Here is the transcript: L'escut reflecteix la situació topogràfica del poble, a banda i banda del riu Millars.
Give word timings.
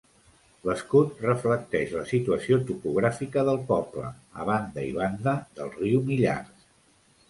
L'escut 0.69 1.21
reflecteix 1.25 1.93
la 1.99 2.07
situació 2.13 2.59
topogràfica 2.71 3.47
del 3.53 3.63
poble, 3.71 4.09
a 4.43 4.51
banda 4.53 4.91
i 4.93 5.01
banda 5.01 5.39
del 5.61 5.75
riu 5.81 6.07
Millars. 6.13 6.71